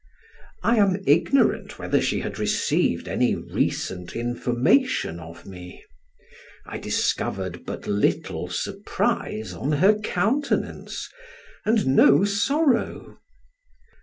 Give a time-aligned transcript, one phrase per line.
[0.63, 5.85] I am ignorant whether she had received any recent information of me.
[6.65, 11.07] I discovered but little surprise on her countenance,
[11.65, 13.19] and no sorrow.